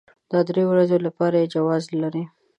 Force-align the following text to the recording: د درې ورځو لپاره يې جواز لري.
د 0.31 0.33
درې 0.49 0.63
ورځو 0.71 0.97
لپاره 1.07 1.35
يې 1.41 1.51
جواز 1.55 1.83
لري. 2.01 2.23